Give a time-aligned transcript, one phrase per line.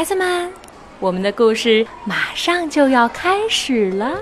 [0.00, 0.50] 孩子们，
[0.98, 4.18] 我们的故事马上就要开始了。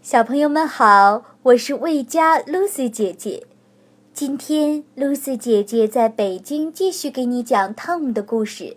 [0.00, 3.44] 小朋友们好，我是魏佳 Lucy 姐姐。
[4.12, 8.76] 今天，Lucy 姐姐在北京继续给你讲汤姆的故事。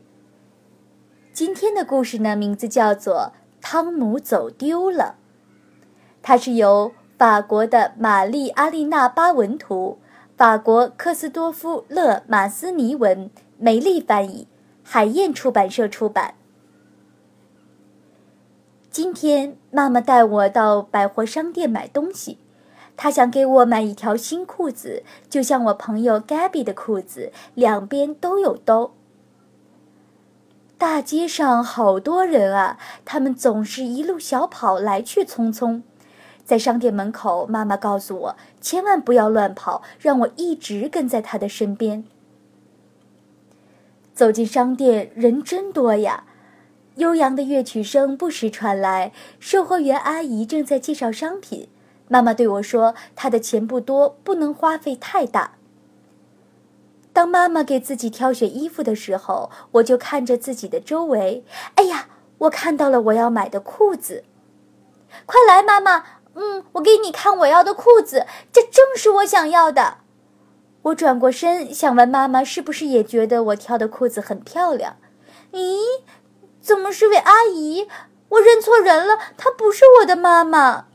[1.31, 5.17] 今天的故事呢，名字叫做《汤姆走丢了》，
[6.23, 9.99] 它是由法国的玛丽阿丽娜巴文图。
[10.37, 14.49] 法国科斯多夫勒马斯尼文，梅丽翻译，
[14.83, 16.33] 海燕出版社出版。
[18.91, 22.37] 今天妈妈带我到百货商店买东西，
[22.97, 28.91] 她想给我买一条新裤子，就像我朋友 Gabby 的裤子，两边都有兜。
[30.77, 35.83] 大街上好多人啊，他们总是一路小跑，来去匆匆。
[36.45, 42.05] 在商店门口，妈妈告诉我千万不要乱跑，让我一直跟在她的身边。
[44.13, 46.23] 走进商店，人真多呀，
[46.95, 51.67] 悠扬的乐曲声不时传来，售货员阿姨正在介绍商品。
[52.07, 55.53] 妈妈对我说：“她的钱不多，不能花费太大。”
[57.11, 61.43] 当妈妈给自己挑选衣服的时候，我就看着自己的周围。
[61.75, 62.07] 哎呀，
[62.37, 64.23] 我看到了我要买的裤子！
[65.25, 66.03] 快来，妈妈！
[66.35, 69.97] 嗯，我给你看我要的裤子，这正是我想要的。
[70.83, 74.97] 我转过身，想问妈妈是不是也觉得我挑的裤子很漂亮？
[75.51, 75.79] 咦，
[76.61, 77.87] 怎么是位阿姨？
[78.29, 80.85] 我认错人了，她不是我的妈妈。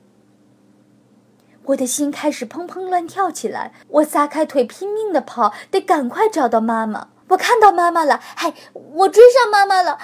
[1.64, 7.08] 我的心开始砰砰乱跳起来，我撒开腿拼命的跑，得赶快找到妈妈。
[7.28, 9.98] 我看到妈妈了，嗨，我追上妈妈了。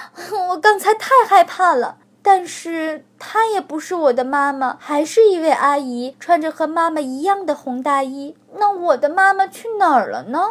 [0.49, 1.97] 我刚才太害怕了。
[2.27, 8.35] 但是她也不是我的妈妈，还是一位阿姨，穿着和妈妈一样的红大衣。
[8.57, 10.41] 那我的妈妈去哪儿了呢？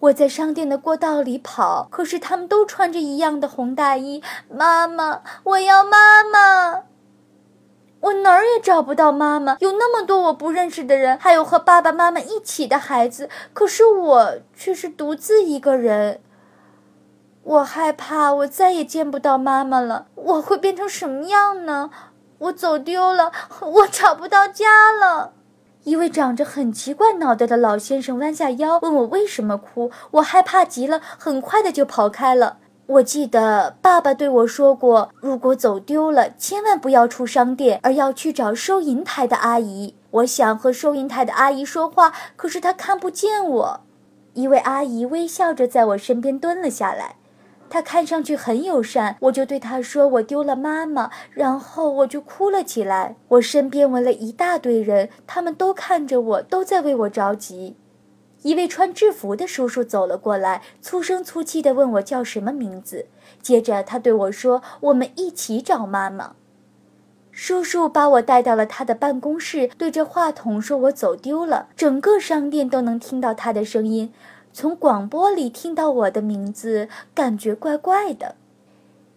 [0.00, 4.24] 我在商店的过道里跑，可是他们都穿着一样的红大衣。
[4.50, 6.82] 妈妈，我要妈妈！
[8.00, 9.56] 我哪儿也找不到妈妈。
[9.60, 16.20] 有那么多我不认识的人，还有和爸爸妈妈一起的孩子，可是我却是独自一个人。
[17.44, 20.06] 我害怕，我再也见不到妈妈了。
[20.24, 21.90] 我会变成什么样呢？
[22.38, 23.30] 我走丢了，
[23.60, 25.32] 我找不到家了。
[25.84, 29.90] 一位长着很奇怪脑袋的老先生弯下腰问我为什么哭。
[30.12, 32.56] 我害怕极了，很快的就跑开了。
[32.86, 39.94] 我记得爸爸对我说过，如果走丢了，千万不要出商店，而要去找收银台的阿姨。
[40.10, 43.80] 我想和收银台的阿姨说话，可是她看不见我。
[44.34, 47.16] 一位阿姨微笑着在我身边蹲了下来。
[47.68, 53.16] 他看上去很友善，我就对他说：“我丢了妈妈。”然后我就哭了起来。
[53.28, 57.76] 我身边围了一大堆人，他们都看着我，都在为我着急。
[58.42, 63.06] 一位穿制服的叔叔走了过来，粗声粗气地问我叫什么名字。
[63.40, 66.34] 接着他对我说：“我们一起找妈妈。”
[67.32, 74.12] 叔叔把我带到了他的办公室，对着话筒说：“我走丢了。”整个商店都能听到他的声音。
[74.56, 78.36] 从广播里听到我的名字，感觉怪怪的。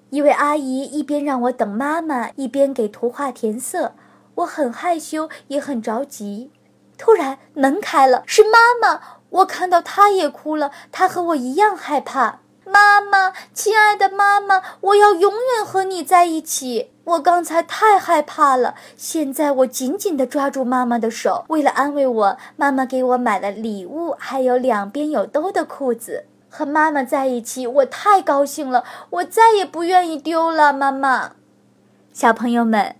[0.09, 3.93] 一位阿姨一边让我等妈妈，一边给图画填色。
[4.33, 6.49] 我很害羞，也很着急。
[6.97, 8.99] 突然门开了，是妈妈。
[9.29, 12.39] 我看到她也哭了，她和我一样害怕。
[12.65, 16.89] 妈妈，亲爱的妈妈，我要永远和你在一起。
[17.07, 21.45] 我刚才太害怕了，现在我紧紧地抓住妈妈的手。
[21.47, 26.25] 为了安慰我，妈妈给我买了礼物，还有两边有兜的裤子。
[26.49, 31.31] 和妈妈在一起，我太高兴了，我再也不愿意丢了妈妈。
[32.11, 32.97] 小朋友们，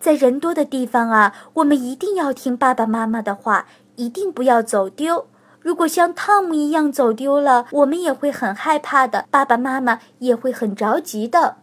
[0.00, 5.26] 在人多的地方啊，我们一定要听爸爸妈妈的话，一定不要走丢。
[5.60, 11.56] 如果像汤姆一样走丢了，我们也会很害怕的，爸爸妈妈也会很着急的。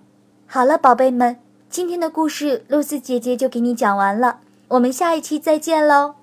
[0.45, 1.39] 好了，宝贝们，
[1.69, 4.39] 今天的故事露丝姐姐就给你讲完了，
[4.69, 6.18] 我们下一期再见喽。